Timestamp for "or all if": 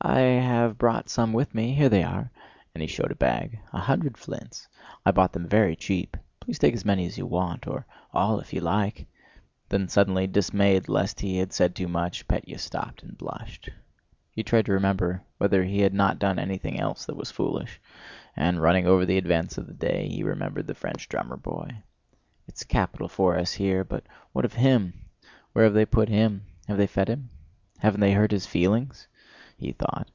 7.66-8.52